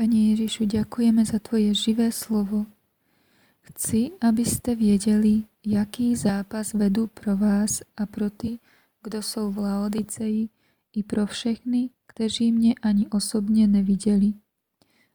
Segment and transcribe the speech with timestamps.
[0.00, 2.64] Pani Ježišu, ďakujeme za Tvoje živé slovo.
[3.68, 8.56] Chci, aby ste věděli, jaký zápas vedú pro vás a pro ty,
[9.04, 10.48] kdo jsou v Laodiceji,
[10.96, 14.32] i pro všechny, kteří mě ani osobně neviděli.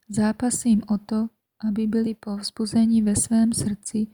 [0.06, 1.34] Zápasím o to,
[1.66, 4.06] aby byli povzbuzeni ve svém srdci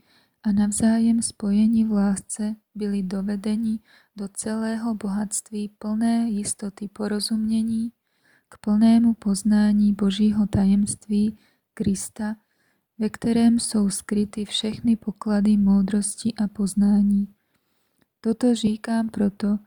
[0.43, 3.77] a navzájem spojení v lásce byli dovedeni
[4.17, 7.91] do celého bohatství plné jistoty porozumění,
[8.53, 11.37] k plnému poznání Božího tajemství
[11.73, 12.35] Krista,
[12.97, 17.27] ve kterém jsou skryty všechny poklady moudrosti a poznání.
[18.21, 19.59] Toto říkám proto,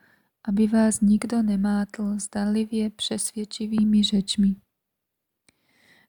[0.44, 4.56] aby vás nikdo nemátl zdalivě přesvědčivými řečmi.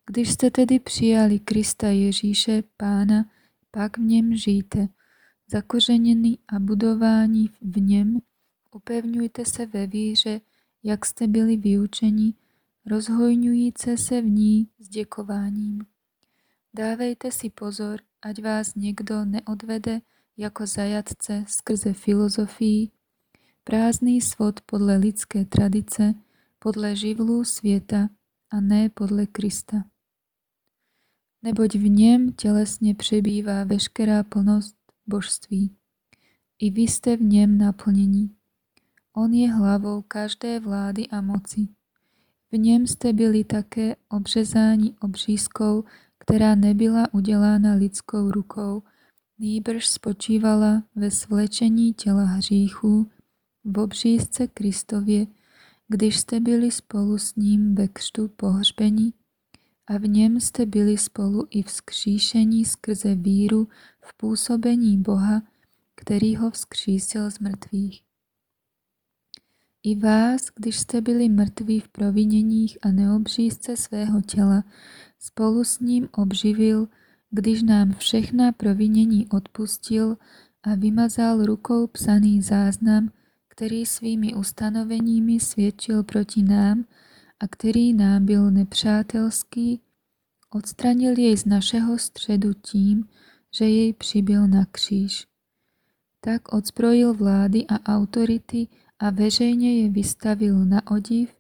[0.06, 3.26] Když jste tedy přijali Krista Ježíše, Pána,
[3.72, 4.88] pak v něm žijte,
[5.52, 8.20] zakořeněný a budování v něm,
[8.76, 10.42] upevňujte se ve víře,
[10.84, 12.34] jak jste byli vyučeni,
[12.88, 15.86] rozhojňujíce se v ní s děkováním.
[16.74, 20.02] Dávejte si pozor, ať vás někdo neodvede
[20.38, 22.92] jako zajatce skrze filozofii,
[23.64, 26.14] prázdný svod podle lidské tradice,
[26.60, 28.10] podle živlů světa
[28.50, 29.84] a ne podle Krista.
[31.42, 34.76] Neboť v něm tělesně přebývá veškerá plnost
[35.08, 35.76] božství.
[36.60, 38.36] I vy jste v něm naplnění.
[39.14, 41.77] On je hlavou každé vlády a moci.
[42.52, 45.84] V něm jste byli také obřezáni obřízkou,
[46.18, 48.84] která nebyla udělána lidskou rukou,
[49.40, 53.10] nýbrž spočívala ve svlečení těla hříchů
[53.64, 55.28] v obřízce Kristově,
[55.88, 59.14] když jste byli spolu s ním ve křtu pohřbení
[59.88, 63.68] a v něm jste byli spolu i vzkříšení skrze víru
[64.02, 65.42] v působení Boha,
[65.96, 68.07] který ho vzkřísil z mrtvých.
[69.84, 74.64] I vás, když jste byli mrtví v proviněních a neobřízce svého těla,
[75.20, 76.88] spolu s ním obživil,
[77.30, 80.18] když nám všechna provinění odpustil
[80.64, 83.10] a vymazal rukou psaný záznam,
[83.48, 86.86] který svými ustanoveními svědčil proti nám
[87.40, 89.82] a který nám byl nepřátelský,
[90.50, 93.08] odstranil jej z našeho středu tím,
[93.58, 95.28] že jej přibyl na kříž.
[96.22, 98.68] Tak odzbrojil vlády a autority
[99.00, 101.38] a veřejně je vystavil na odiv,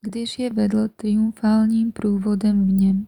[0.00, 3.06] když je vedl triumfálním průvodem v něm.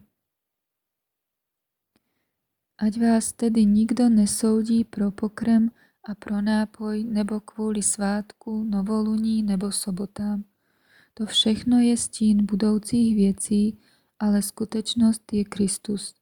[2.77, 5.69] Ať vás tedy nikdo nesoudí pro pokrm
[6.03, 10.43] a pro nápoj nebo kvůli svátku, novoluní nebo sobotám.
[11.13, 13.79] To všechno je stín budoucích věcí,
[14.19, 16.15] ale skutečnost je Kristus.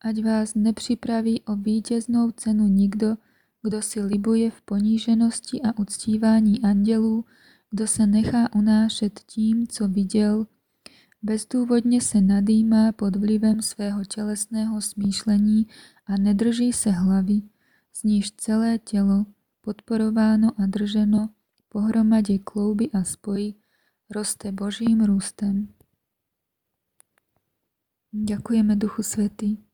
[0.00, 3.16] Ať vás nepřipraví o vítěznou cenu nikdo,
[3.64, 7.24] kdo si libuje v poníženosti a uctívání andělů,
[7.70, 10.46] kdo se nechá unášet tím, co viděl,
[11.22, 15.66] bezdůvodně se nadýmá pod vlivem svého tělesného smýšlení
[16.06, 17.42] a nedrží se hlavy,
[17.92, 19.26] z níž celé tělo,
[19.60, 21.28] podporováno a drženo
[21.68, 23.54] pohromadě klouby a spojí,
[24.10, 25.68] roste Božím růstem.
[28.12, 29.73] Ďakujeme Duchu Svetý.